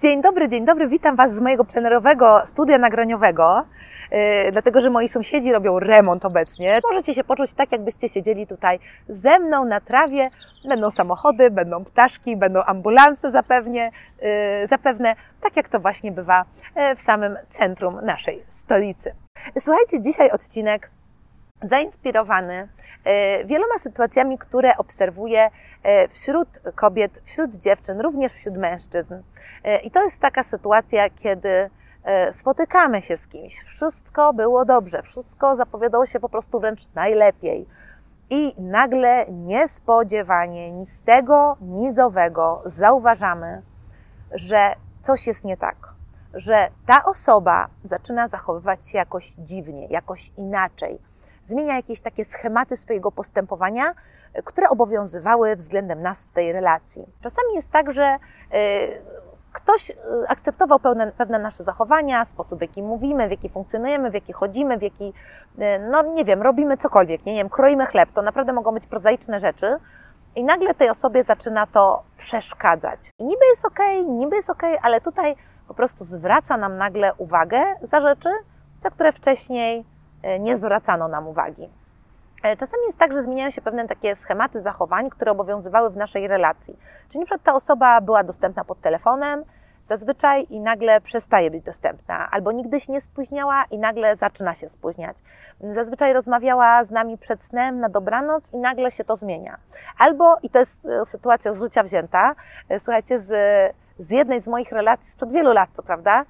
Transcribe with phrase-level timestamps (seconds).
[0.00, 0.88] Dzień dobry, dzień dobry.
[0.88, 3.64] Witam Was z mojego plenerowego studia nagraniowego,
[4.12, 4.18] yy,
[4.52, 6.80] dlatego że moi sąsiedzi robią remont obecnie.
[6.90, 8.78] Możecie się poczuć tak, jakbyście siedzieli tutaj
[9.08, 10.30] ze mną na trawie.
[10.68, 13.90] Będą samochody, będą ptaszki, będą ambulanse zapewnie,
[14.22, 16.44] yy, zapewne, tak jak to właśnie bywa
[16.76, 19.14] yy, w samym centrum naszej stolicy.
[19.58, 20.90] Słuchajcie, dzisiaj odcinek
[21.62, 22.68] zainspirowany
[23.04, 25.50] e, wieloma sytuacjami, które obserwuję
[25.82, 29.14] e, wśród kobiet, wśród dziewczyn, również wśród mężczyzn.
[29.64, 31.70] E, I to jest taka sytuacja, kiedy
[32.32, 37.66] spotykamy się z kimś, wszystko było dobrze, wszystko zapowiadało się po prostu wręcz najlepiej.
[38.30, 43.62] I nagle niespodziewanie, ni tego, ni z owego zauważamy,
[44.32, 45.76] że coś jest nie tak,
[46.34, 50.98] że ta osoba zaczyna zachowywać się jakoś dziwnie, jakoś inaczej
[51.42, 53.94] zmienia jakieś takie schematy swojego postępowania,
[54.32, 57.06] e, które obowiązywały względem nas w tej relacji.
[57.20, 58.18] Czasami jest tak, że e,
[59.52, 59.94] ktoś e,
[60.28, 64.78] akceptował pewne, pewne nasze zachowania, sposób w jaki mówimy, w jaki funkcjonujemy, w jaki chodzimy,
[64.78, 65.12] w jaki,
[65.90, 69.76] no nie wiem, robimy cokolwiek, nie, wiem, kroimy chleb, to naprawdę mogą być prozaiczne rzeczy.
[70.36, 73.10] I nagle tej osobie zaczyna to przeszkadzać.
[73.18, 75.36] I niby jest ok, niby jest ok, ale tutaj
[75.68, 78.28] po prostu zwraca nam nagle uwagę za rzeczy,
[78.80, 79.84] za które wcześniej
[80.40, 81.70] nie zwracano nam uwagi.
[82.42, 86.28] E, czasami jest tak, że zmieniają się pewne takie schematy zachowań, które obowiązywały w naszej
[86.28, 86.78] relacji.
[87.08, 89.44] Czyli przykład ta osoba była dostępna pod telefonem,
[89.82, 94.68] zazwyczaj i nagle przestaje być dostępna, albo nigdy się nie spóźniała i nagle zaczyna się
[94.68, 95.16] spóźniać.
[95.60, 99.58] Zazwyczaj rozmawiała z nami przed snem na dobranoc i nagle się to zmienia.
[99.98, 102.34] Albo, i to jest e, sytuacja z życia wzięta,
[102.78, 103.28] słuchajcie, z,
[103.98, 106.24] z jednej z moich relacji sprzed wielu lat, co prawda,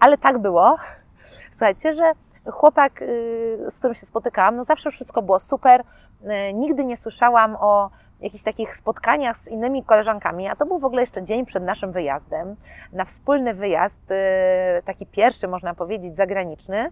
[0.00, 0.76] ale tak było,
[1.56, 2.12] słuchajcie, że
[2.50, 5.80] chłopak, y, z którym się spotykałam, no zawsze wszystko było super.
[5.80, 7.90] Y, nigdy nie słyszałam o
[8.20, 11.92] jakichś takich spotkaniach z innymi koleżankami, a to był w ogóle jeszcze dzień przed naszym
[11.92, 12.56] wyjazdem,
[12.92, 16.90] na wspólny wyjazd, y, taki pierwszy, można powiedzieć, zagraniczny.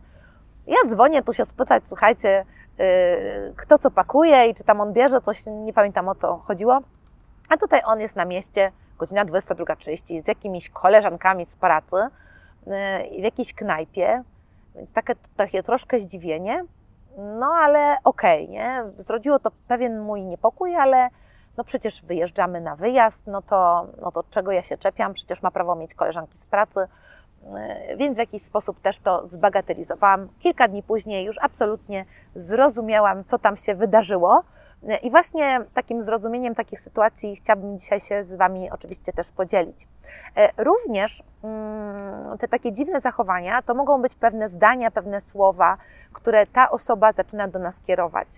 [0.67, 2.45] Ja dzwonię tu się spytać, słuchajcie,
[3.57, 6.79] kto co pakuje i czy tam on bierze coś, nie pamiętam o co chodziło.
[7.51, 11.97] A tutaj on jest na mieście, godzina 22.30, z jakimiś koleżankami z pracy,
[13.19, 14.25] w jakiejś knajpie.
[14.81, 16.65] Więc takie, takie troszkę zdziwienie,
[17.19, 18.85] no ale okej, okay, nie?
[18.97, 21.09] Zrodziło to pewien mój niepokój, ale
[21.57, 25.51] no przecież wyjeżdżamy na wyjazd, no to, no to czego ja się czepiam, przecież ma
[25.51, 26.81] prawo mieć koleżanki z pracy,
[27.97, 30.29] więc w jakiś sposób też to zbagatelizowałam.
[30.39, 34.43] Kilka dni później już absolutnie zrozumiałam, co tam się wydarzyło,
[35.03, 39.89] i właśnie takim zrozumieniem takich sytuacji chciałabym dzisiaj się z Wami oczywiście też podzielić.
[40.37, 45.77] E, również mm, te takie dziwne zachowania to mogą być pewne zdania, pewne słowa,
[46.13, 48.29] które ta osoba zaczyna do nas kierować.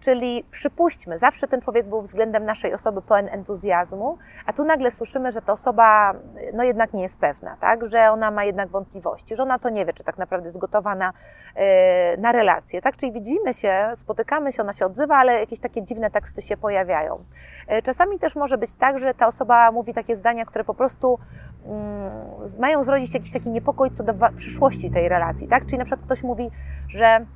[0.00, 5.32] Czyli przypuśćmy, zawsze ten człowiek był względem naszej osoby pełen entuzjazmu, a tu nagle słyszymy,
[5.32, 6.14] że ta osoba
[6.54, 7.86] no jednak nie jest pewna, tak?
[7.86, 10.94] że ona ma jednak wątpliwości, że ona to nie wie, czy tak naprawdę jest gotowa
[10.94, 11.12] na,
[11.54, 12.80] e, na relację.
[12.80, 12.96] Tak?
[12.96, 17.24] Czyli widzimy się, spotykamy się, ona się odzywa, ale jakieś takie dziwne teksty się pojawiają.
[17.66, 21.18] E, czasami też może być tak, że ta osoba mówi takie zdania, które po prostu
[21.66, 22.10] mm,
[22.58, 25.48] mają zrodzić jakiś taki niepokój co do przyszłości tej relacji.
[25.48, 25.66] Tak?
[25.66, 26.50] Czyli na przykład ktoś mówi,
[26.88, 27.26] że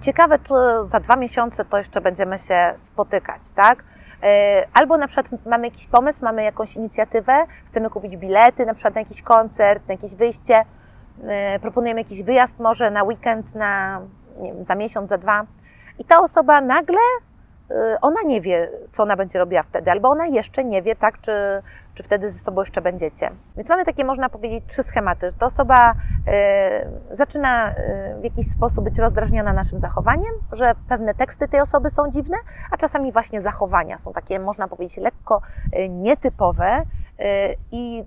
[0.00, 0.54] Ciekawe, czy
[0.88, 3.84] za dwa miesiące to jeszcze będziemy się spotykać, tak?
[4.22, 8.94] E, albo na przykład mamy jakiś pomysł, mamy jakąś inicjatywę, chcemy kupić bilety na przykład
[8.94, 10.64] na jakiś koncert, na jakieś wyjście,
[11.24, 14.00] e, proponujemy jakiś wyjazd może na weekend, na,
[14.42, 15.46] wiem, za miesiąc, za dwa.
[15.98, 16.98] I ta osoba nagle
[18.00, 21.32] ona nie wie, co ona będzie robiła wtedy, albo ona jeszcze nie wie, tak, czy,
[21.94, 23.30] czy wtedy ze sobą jeszcze będziecie.
[23.56, 25.30] Więc mamy takie, można powiedzieć, trzy schematy.
[25.30, 27.74] Że to osoba y, zaczyna y,
[28.20, 32.36] w jakiś sposób być rozdrażniona naszym zachowaniem, że pewne teksty tej osoby są dziwne,
[32.70, 35.42] a czasami właśnie zachowania są takie, można powiedzieć, lekko
[35.76, 36.82] y, nietypowe
[37.20, 37.24] y,
[37.72, 38.04] i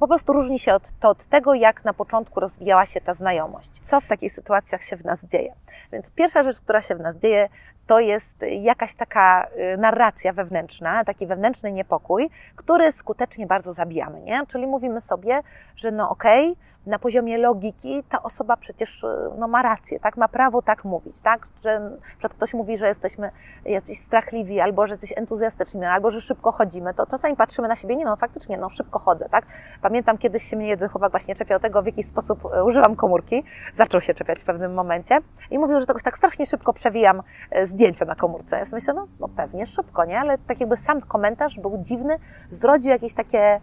[0.00, 3.70] po prostu różni się od, to od tego, jak na początku rozwijała się ta znajomość.
[3.70, 5.54] Co w takich sytuacjach się w nas dzieje?
[5.92, 7.48] Więc pierwsza rzecz, która się w nas dzieje,
[7.86, 14.46] to jest jakaś taka y, narracja wewnętrzna, taki wewnętrzny niepokój, który skutecznie bardzo zabijamy, nie?
[14.46, 15.42] Czyli mówimy sobie,
[15.76, 19.06] że no okej, okay, na poziomie logiki ta osoba przecież y,
[19.38, 20.16] no, ma rację, tak?
[20.16, 21.46] Ma prawo tak mówić, tak?
[21.64, 23.30] Że przed ktoś mówi, że jesteśmy
[23.64, 27.96] jacyś strachliwi, albo że jesteś entuzjastyczni, albo że szybko chodzimy, to czasami patrzymy na siebie,
[27.96, 29.46] nie no, faktycznie, no szybko chodzę, tak?
[29.90, 33.44] Pamiętam kiedyś się mnie jeden chłopak właśnie czepiał tego, w jaki sposób y, używam komórki.
[33.74, 35.18] Zaczął się czepiać w pewnym momencie
[35.50, 37.22] i mówił, że jakoś tak strasznie szybko przewijam
[37.56, 38.58] y, zdjęcia na komórce.
[38.58, 40.20] Ja sobie myślę, no, no pewnie szybko, nie?
[40.20, 42.18] Ale tak jakby sam komentarz był dziwny,
[42.50, 43.60] zrodził jakieś takie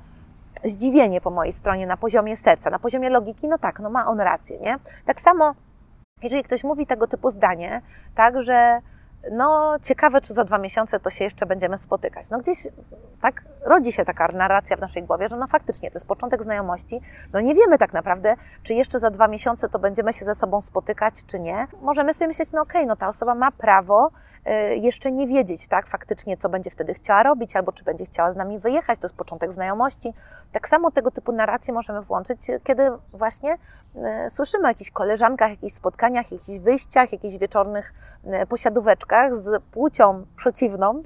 [0.63, 4.19] zdziwienie po mojej stronie na poziomie serca, na poziomie logiki, no tak, no ma on
[4.19, 4.79] rację, nie?
[5.06, 5.53] Tak samo,
[6.24, 7.81] jeżeli ktoś mówi tego typu zdanie,
[8.15, 8.81] tak, że
[9.31, 12.29] no ciekawe, czy za dwa miesiące to się jeszcze będziemy spotykać.
[12.29, 12.57] No gdzieś
[13.22, 17.02] tak rodzi się taka narracja w naszej głowie, że no faktycznie to jest początek znajomości.
[17.34, 20.62] No nie wiemy tak naprawdę, czy jeszcze za dwa miesiące to będziemy się ze sobą
[20.62, 21.68] spotykać, czy nie.
[21.81, 24.12] Możemy sobie myśleć, no okej, okay, no ta osoba ma prawo
[24.48, 28.31] y, jeszcze nie wiedzieć, tak, faktycznie, co będzie wtedy chciała robić, albo czy będzie chciała
[28.31, 30.13] z nami wyjechać, to jest początek znajomości.
[30.52, 33.58] Tak samo tego typu narracje możemy włączyć, kiedy właśnie
[33.96, 37.94] y, słyszymy o jakichś koleżankach, jakichś spotkaniach, jakichś wyjściach, jakichś wieczornych
[38.44, 41.04] y, posiadóweczkach z płcią przeciwną.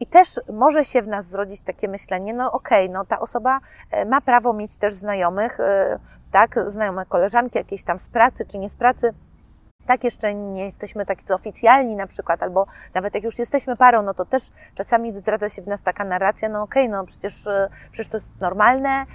[0.00, 3.60] I też może się w nas zrodzić takie myślenie, no okej, okay, no ta osoba
[3.90, 5.98] e, ma prawo mieć też znajomych, e,
[6.32, 9.14] tak, znajome koleżanki jakieś tam z pracy czy nie z pracy,
[9.86, 14.14] tak jeszcze nie jesteśmy tacy oficjalni na przykład, albo nawet jak już jesteśmy parą, no
[14.14, 14.42] to też
[14.74, 18.16] czasami zdradza się w nas taka narracja, no okej, okay, no przecież, e, przecież to
[18.16, 19.06] jest normalne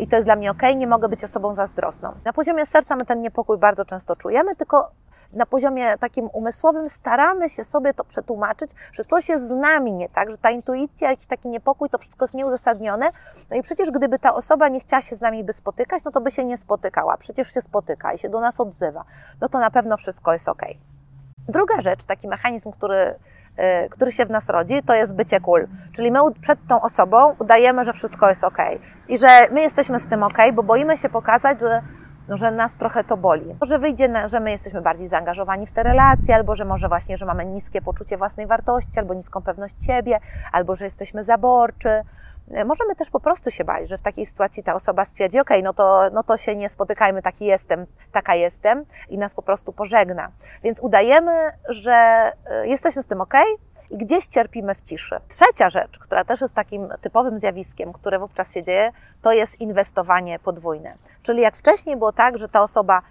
[0.00, 2.12] i to jest dla mnie okej, okay, nie mogę być osobą zazdrosną.
[2.24, 4.90] Na poziomie serca my ten niepokój bardzo często czujemy, tylko
[5.32, 10.08] na poziomie takim umysłowym staramy się sobie to przetłumaczyć, że coś jest z nami nie
[10.08, 13.10] tak, że ta intuicja, jakiś taki niepokój, to wszystko jest nieuzasadnione.
[13.50, 16.20] No i przecież gdyby ta osoba nie chciała się z nami by spotykać, no to
[16.20, 17.16] by się nie spotykała.
[17.16, 19.04] Przecież się spotyka i się do nas odzywa.
[19.40, 20.62] No to na pewno wszystko jest ok.
[21.48, 23.14] Druga rzecz, taki mechanizm, który,
[23.58, 25.68] y, który się w nas rodzi, to jest bycie cool.
[25.92, 28.58] Czyli my przed tą osobą udajemy, że wszystko jest ok.
[29.08, 31.82] I że my jesteśmy z tym ok, bo boimy się pokazać, że
[32.28, 33.56] no, że nas trochę to boli.
[33.60, 37.16] Może wyjdzie, na, że my jesteśmy bardziej zaangażowani w te relacje, albo że może właśnie,
[37.16, 40.20] że mamy niskie poczucie własnej wartości, albo niską pewność siebie,
[40.52, 42.02] albo że jesteśmy zaborczy.
[42.66, 45.74] Możemy też po prostu się bać, że w takiej sytuacji ta osoba stwierdzi, ok, no
[45.74, 50.30] to, no to się nie spotykajmy, taki jestem, taka jestem i nas po prostu pożegna.
[50.62, 51.92] Więc udajemy, że
[52.46, 53.34] e, jesteśmy z tym ok,
[53.90, 55.20] i gdzieś cierpimy w ciszy.
[55.28, 58.92] Trzecia rzecz, która też jest takim typowym zjawiskiem, które wówczas się dzieje,
[59.22, 60.94] to jest inwestowanie podwójne.
[61.22, 63.02] Czyli jak wcześniej było tak, że ta osoba y,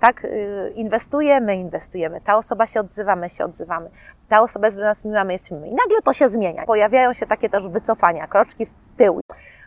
[0.00, 3.90] tak y, inwestuje, my inwestujemy, ta osoba się odzywa, my się odzywamy,
[4.28, 6.64] ta osoba jest dla nas miła, my jesteśmy I nagle to się zmienia.
[6.64, 9.20] Pojawiają się takie też wycofania, kroczki w tył.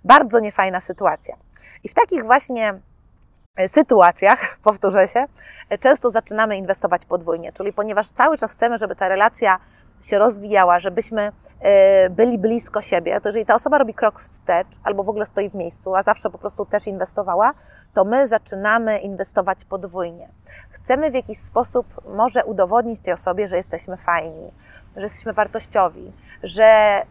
[0.03, 1.35] Bardzo niefajna sytuacja.
[1.83, 2.73] I w takich właśnie
[3.59, 5.25] y, sytuacjach, powtórzę się,
[5.79, 9.59] często zaczynamy inwestować podwójnie, czyli ponieważ cały czas chcemy, żeby ta relacja
[10.01, 15.03] się rozwijała, żebyśmy e, byli blisko siebie, to jeżeli ta osoba robi krok wstecz albo
[15.03, 17.53] w ogóle stoi w miejscu, a zawsze po prostu też inwestowała,
[17.93, 20.29] to my zaczynamy inwestować podwójnie.
[20.69, 24.51] Chcemy w jakiś sposób może udowodnić tej osobie, że jesteśmy fajni,
[24.95, 26.11] że jesteśmy wartościowi,
[26.43, 27.01] że,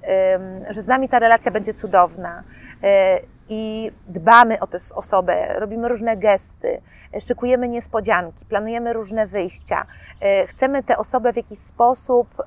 [0.70, 2.42] że z nami ta relacja będzie cudowna
[2.82, 6.80] e, i dbamy o tę osobę, robimy różne gesty,
[7.20, 9.86] szykujemy niespodzianki, planujemy różne wyjścia,
[10.20, 12.42] e, chcemy tę osobę w jakiś sposób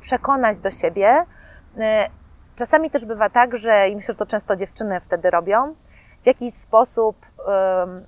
[0.00, 1.24] przekonać do siebie.
[1.78, 2.08] E,
[2.56, 5.74] czasami też bywa tak, że i myślę, że to często dziewczyny wtedy robią,
[6.22, 7.16] w jakiś sposób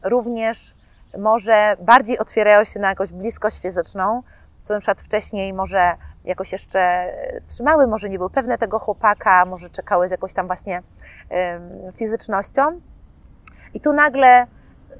[0.02, 0.74] również
[1.18, 4.22] może bardziej otwierają się na jakąś bliskość fizyczną,
[4.66, 7.12] co na przykład wcześniej może jakoś jeszcze
[7.46, 10.82] trzymały, może nie były pewne tego chłopaka, może czekały z jakąś tam właśnie
[11.96, 12.80] fizycznością.
[13.74, 14.46] I tu nagle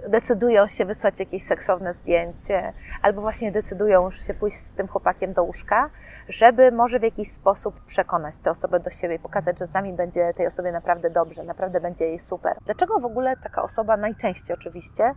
[0.08, 2.72] decydują się wysłać jakieś seksowne zdjęcie,
[3.02, 5.90] albo właśnie decydują już się pójść z tym chłopakiem do łóżka,
[6.28, 10.34] żeby może w jakiś sposób przekonać tę osobę do siebie pokazać, że z nami będzie
[10.34, 12.56] tej osobie naprawdę dobrze, naprawdę będzie jej super.
[12.64, 15.14] Dlaczego w ogóle taka osoba najczęściej oczywiście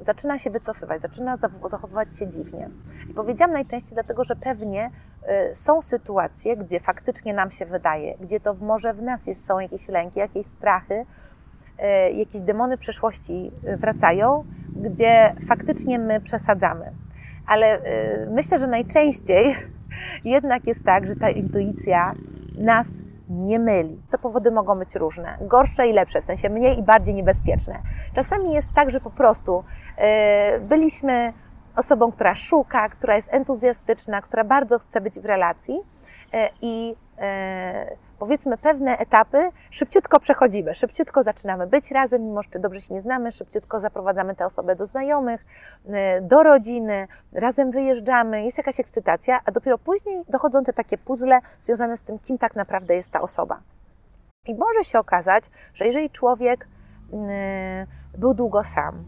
[0.00, 2.70] zaczyna się wycofywać, zaczyna zachowywać się dziwnie.
[3.10, 4.90] I powiedziałam najczęściej dlatego, że pewnie
[5.22, 9.58] e, są sytuacje, gdzie faktycznie nam się wydaje, gdzie to może w nas jest, są
[9.58, 11.06] jakieś lęki, jakieś strachy,
[11.78, 14.44] e, jakieś demony przeszłości wracają,
[14.76, 16.92] gdzie faktycznie my przesadzamy.
[17.46, 17.80] Ale
[18.30, 19.54] myślę, że najczęściej
[20.24, 22.14] jednak jest tak, że ta intuicja
[22.58, 22.92] nas
[23.30, 24.02] nie myli.
[24.10, 27.78] To powody mogą być różne, gorsze i lepsze, w sensie mniej i bardziej niebezpieczne.
[28.14, 29.64] Czasami jest tak, że po prostu
[29.98, 30.04] yy,
[30.60, 31.32] byliśmy
[31.76, 35.74] osobą, która szuka, która jest entuzjastyczna, która bardzo chce być w relacji
[36.32, 42.80] yy, i yy, powiedzmy pewne etapy szybciutko przechodzimy, szybciutko zaczynamy być razem, mimo że dobrze
[42.80, 45.46] się nie znamy, szybciutko zaprowadzamy tę osobę do znajomych,
[45.86, 51.40] y, do rodziny, razem wyjeżdżamy, jest jakaś ekscytacja, a dopiero później dochodzą te takie puzzle
[51.60, 53.60] związane z tym, kim tak naprawdę jest ta osoba.
[54.46, 55.44] I może się okazać,
[55.74, 56.68] że jeżeli człowiek
[57.12, 59.04] y, był długo sam,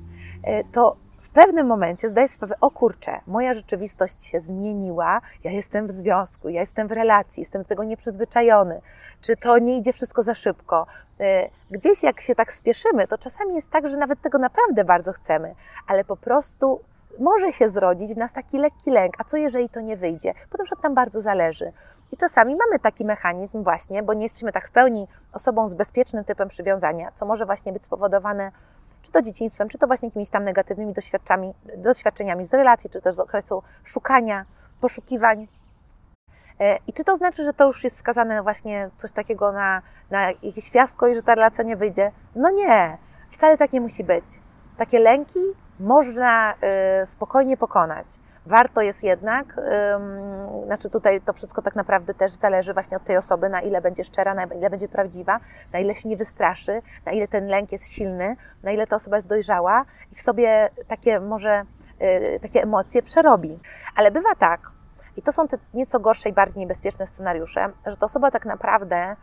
[0.47, 0.97] y, to
[1.31, 5.91] w pewnym momencie zdaję sobie sprawę, o kurczę, moja rzeczywistość się zmieniła, ja jestem w
[5.91, 8.81] związku, ja jestem w relacji, jestem do tego nieprzyzwyczajony,
[9.21, 10.87] czy to nie idzie wszystko za szybko.
[11.21, 15.13] E, gdzieś jak się tak spieszymy, to czasami jest tak, że nawet tego naprawdę bardzo
[15.13, 15.55] chcemy,
[15.87, 16.81] ale po prostu
[17.19, 20.35] może się zrodzić w nas taki lekki lęk, a co jeżeli to nie wyjdzie?
[20.53, 21.73] Bo na przykład nam bardzo zależy.
[22.13, 26.25] I czasami mamy taki mechanizm właśnie, bo nie jesteśmy tak w pełni osobą z bezpiecznym
[26.25, 28.53] typem przywiązania, co może właśnie być spowodowane
[29.03, 30.95] czy to dzieciństwem, czy to właśnie jakimiś tam negatywnymi
[31.77, 34.45] doświadczeniami z relacji, czy też z okresu szukania
[34.81, 35.49] poszukiwań.
[36.61, 40.31] E, I czy to znaczy, że to już jest skazane właśnie coś takiego na, na
[40.43, 42.13] jakieś fiasko i że ta relacja nie wyjdzie?
[42.37, 42.99] No nie,
[43.31, 44.25] wcale tak nie musi być.
[44.77, 45.41] Takie lęki
[45.81, 46.55] można
[47.03, 48.07] y, spokojnie pokonać.
[48.51, 49.61] Warto jest jednak,
[50.67, 54.05] znaczy tutaj to wszystko tak naprawdę też zależy właśnie od tej osoby, na ile będzie
[54.05, 55.41] szczera, na ile będzie prawdziwa,
[55.73, 59.17] na ile się nie wystraszy, na ile ten lęk jest silny, na ile ta osoba
[59.17, 61.63] jest dojrzała i w sobie takie może
[62.03, 63.61] y, takie emocje przerobi.
[63.97, 64.61] Ale bywa tak,
[65.17, 69.17] i to są te nieco gorsze i bardziej niebezpieczne scenariusze, że ta osoba tak naprawdę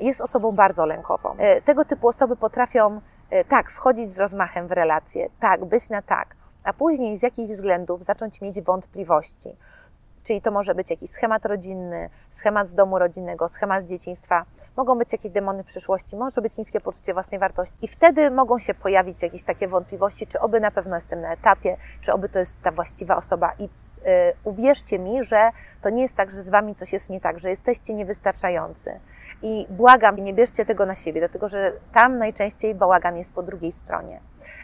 [0.00, 1.36] jest osobą bardzo lękową.
[1.58, 3.00] Y, tego typu osoby potrafią
[3.32, 6.37] y, tak wchodzić z rozmachem w relacje, tak być na tak,
[6.68, 9.56] a później z jakichś względów zacząć mieć wątpliwości.
[10.22, 14.44] Czyli to może być jakiś schemat rodzinny, schemat z domu rodzinnego, schemat z dzieciństwa,
[14.76, 17.78] mogą być jakieś demony przyszłości, może być niskie poczucie własnej wartości.
[17.82, 21.76] I wtedy mogą się pojawić jakieś takie wątpliwości, czy oby na pewno jestem na etapie,
[22.00, 23.52] czy oby to jest ta właściwa osoba.
[23.58, 23.68] I
[24.44, 25.50] uwierzcie mi, że
[25.82, 29.00] to nie jest tak, że z wami coś jest nie tak, że jesteście niewystarczający.
[29.42, 33.72] I błagam, nie bierzcie tego na siebie, dlatego że tam najczęściej bałagan jest po drugiej
[33.72, 34.20] stronie.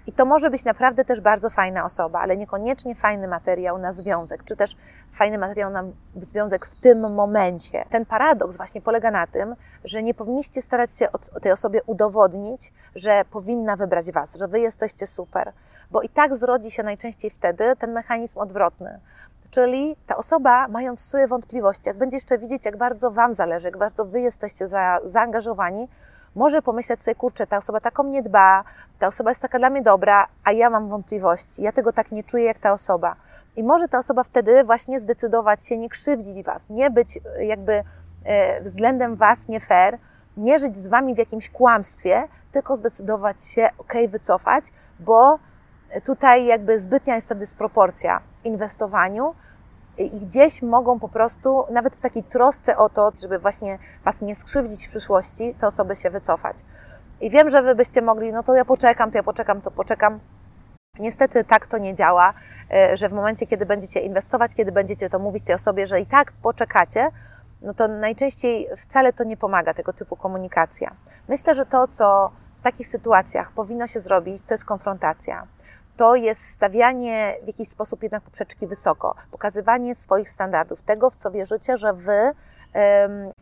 [0.06, 4.44] I to może być naprawdę też bardzo fajna osoba, ale niekoniecznie fajny materiał na związek,
[4.44, 4.76] czy też
[5.12, 5.84] fajny materiał na
[6.20, 7.84] związek w tym momencie.
[7.90, 12.72] Ten paradoks właśnie polega na tym, że nie powinniście starać się o tej osobie udowodnić,
[12.94, 15.52] że powinna wybrać was, że wy jesteście super,
[15.90, 19.00] bo i tak zrodzi się najczęściej wtedy ten mechanizm odwrotny.
[19.54, 23.78] Czyli ta osoba, mając sobie wątpliwości, jak będzie jeszcze widzieć, jak bardzo Wam zależy, jak
[23.78, 25.88] bardzo Wy jesteście za, zaangażowani,
[26.34, 28.64] może pomyśleć sobie, kurczę, ta osoba taką mnie dba,
[28.98, 32.24] ta osoba jest taka dla mnie dobra, a ja mam wątpliwości, ja tego tak nie
[32.24, 33.16] czuję jak ta osoba.
[33.56, 37.84] I może ta osoba wtedy właśnie zdecydować się nie krzywdzić Was, nie być e, jakby
[38.24, 39.98] e, względem Was nie fair,
[40.36, 44.64] nie żyć z Wami w jakimś kłamstwie, tylko zdecydować się, ok, wycofać,
[45.00, 45.38] bo
[46.04, 49.34] tutaj jakby zbytnia jest ta dysproporcja w inwestowaniu
[49.98, 54.34] i gdzieś mogą po prostu, nawet w takiej trosce o to, żeby właśnie Was nie
[54.34, 56.56] skrzywdzić w przyszłości, te osoby się wycofać.
[57.20, 60.20] I wiem, że Wy byście mogli, no to ja poczekam, to ja poczekam, to poczekam.
[60.98, 62.34] Niestety tak to nie działa,
[62.70, 66.06] e, że w momencie, kiedy będziecie inwestować, kiedy będziecie to mówić tej osobie, że i
[66.06, 67.08] tak poczekacie,
[67.62, 70.90] no to najczęściej wcale to nie pomaga tego typu komunikacja.
[71.28, 72.30] Myślę, że to, co
[72.64, 75.46] takich sytuacjach powinno się zrobić, to jest konfrontacja
[75.96, 81.30] to jest stawianie w jakiś sposób jednak poprzeczki wysoko, pokazywanie swoich standardów, tego, w co
[81.30, 82.32] wierzycie, że wy,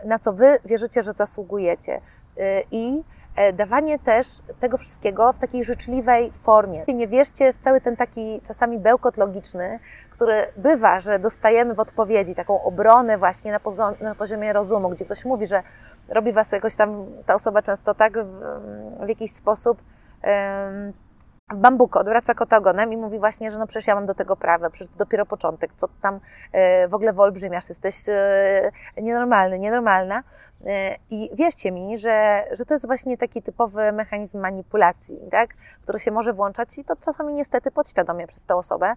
[0.05, 1.97] na co wy wierzycie, że zasługujecie.
[1.97, 3.03] Y, I
[3.37, 4.27] e, dawanie też
[4.61, 6.85] tego wszystkiego w takiej życzliwej formie.
[6.95, 9.79] Nie wierzcie w cały ten taki czasami bełkot logiczny,
[10.23, 13.61] który bywa, że dostajemy w odpowiedzi taką obronę właśnie na,
[14.01, 15.63] na poziomie rozumu, gdzie ktoś mówi, że
[16.09, 19.83] robi was jakoś tam, ta osoba często tak w, w jakiś sposób
[20.25, 20.93] um,
[21.55, 24.71] Bambuko odwraca kota ogonem i mówi właśnie, że no przecież ja mam do tego prawo,
[24.71, 26.21] przecież to dopiero początek, co tam
[26.53, 30.23] e, w ogóle wolbrzymiasz, jesteś e, nienormalny, nienormalna.
[30.67, 35.51] E, I wierzcie mi, że, że to jest właśnie taki typowy mechanizm manipulacji, tak?
[35.83, 38.95] który się może włączać i to czasami niestety podświadomie przez tę osobę.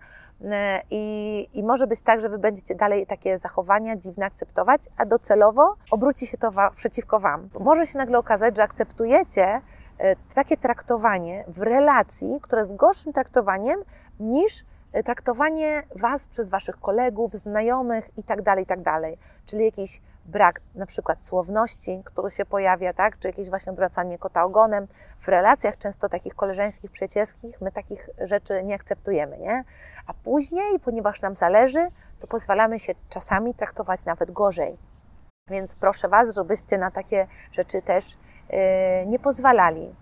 [0.91, 5.75] I, I może być tak, że wy będziecie dalej takie zachowania dziwne akceptować, a docelowo
[5.91, 7.49] obróci się to wa przeciwko wam.
[7.59, 9.61] Może się nagle okazać, że akceptujecie
[10.35, 13.79] takie traktowanie w relacji, które jest gorszym traktowaniem
[14.19, 18.83] niż e, traktowanie Was przez Waszych kolegów, znajomych itd., tak itd.
[18.83, 19.01] Tak
[19.45, 23.19] Czyli jakiś brak na przykład słowności, który się pojawia, tak?
[23.19, 24.87] czy jakieś właśnie odwracanie kota ogonem.
[25.19, 29.63] W relacjach często takich koleżeńskich, przyjacielskich my takich rzeczy nie akceptujemy, nie?
[30.07, 31.87] A później, ponieważ nam zależy,
[32.19, 34.77] to pozwalamy się czasami traktować nawet gorzej.
[35.49, 38.34] Więc proszę Was, żebyście na takie rzeczy też E,
[39.05, 39.95] nie pozwalali,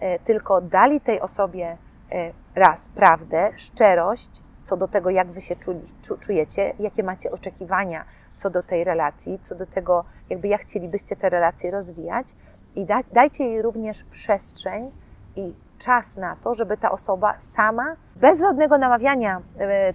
[0.00, 1.76] e, tylko dali tej osobie
[2.12, 4.30] e, raz prawdę, szczerość
[4.64, 5.82] co do tego, jak wy się czuli,
[6.20, 8.04] czujecie, jakie macie oczekiwania
[8.36, 12.26] co do tej relacji, co do tego, jakby jak chcielibyście te relacje rozwijać.
[12.74, 14.90] I da, dajcie jej również przestrzeń
[15.36, 19.42] i czas na to, żeby ta osoba sama, bez żadnego namawiania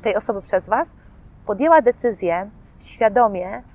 [0.02, 0.94] tej osoby przez Was,
[1.46, 2.50] podjęła decyzję
[2.80, 3.64] świadomie,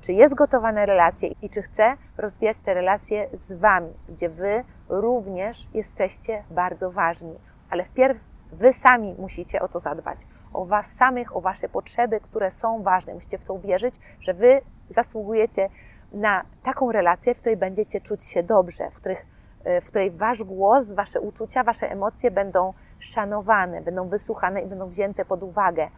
[0.00, 4.64] czy jest gotowa na relacje i czy chce rozwijać te relacje z Wami, gdzie Wy
[4.88, 7.34] również jesteście bardzo ważni.
[7.70, 8.18] Ale wpierw
[8.52, 10.18] Wy sami musicie o to zadbać,
[10.52, 13.14] o Was samych, o Wasze potrzeby, które są ważne.
[13.14, 15.68] Musicie w to uwierzyć, że Wy zasługujecie
[16.12, 19.26] na taką relację, w której będziecie czuć się dobrze, w, których,
[19.64, 24.88] e, w której Wasz głos, Wasze uczucia, Wasze emocje będą szanowane, będą wysłuchane i będą
[24.88, 25.88] wzięte pod uwagę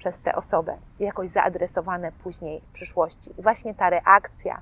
[0.00, 3.30] przez tę osobę, jakoś zaadresowane później w przyszłości.
[3.38, 4.60] I właśnie ta reakcja,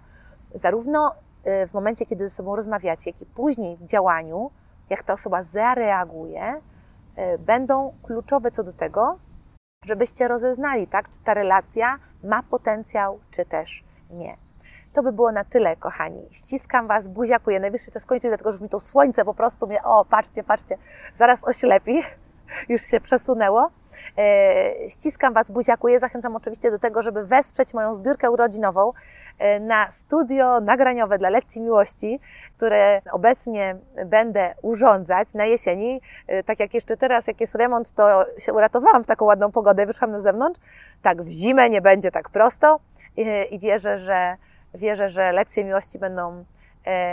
[0.54, 1.14] zarówno
[1.64, 4.50] y, w momencie, kiedy ze sobą rozmawiacie, jak i później w działaniu,
[4.90, 9.18] jak ta osoba zareaguje, y, będą kluczowe co do tego,
[9.84, 14.36] żebyście rozeznali, tak, czy ta relacja ma potencjał, czy też nie.
[14.92, 16.28] To by było na tyle, kochani.
[16.30, 17.60] Ściskam Was, buziakuję.
[17.60, 20.78] Najwyższy czas skończyć, dlatego że mi to słońce po prostu mnie, o, patrzcie, patrzcie,
[21.14, 22.02] zaraz oślepi.
[22.68, 23.70] Już się przesunęło.
[24.18, 25.98] E, ściskam Was, buziakuję.
[25.98, 28.92] Zachęcam oczywiście do tego, żeby wesprzeć moją zbiórkę urodzinową
[29.38, 32.20] e, na studio nagraniowe dla lekcji miłości,
[32.56, 33.76] które obecnie
[34.06, 36.00] będę urządzać na jesieni.
[36.26, 39.86] E, tak jak jeszcze teraz, jak jest remont, to się uratowałam w taką ładną pogodę,
[39.86, 40.60] wyszłam na zewnątrz.
[41.02, 42.80] Tak, w zimę nie będzie tak prosto
[43.50, 44.36] i wierzę, że,
[44.74, 46.44] wierzę, że lekcje miłości będą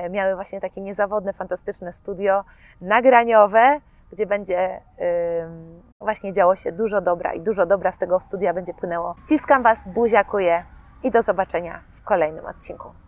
[0.10, 2.44] miały właśnie takie niezawodne, fantastyczne studio
[2.82, 3.80] nagraniowe,
[4.12, 4.82] gdzie będzie
[6.02, 9.16] właśnie działo się dużo dobra i dużo dobra z tego studia będzie płynęło.
[9.26, 10.66] Ściskam Was, buziakuję
[11.04, 13.05] i do zobaczenia w kolejnym odcinku.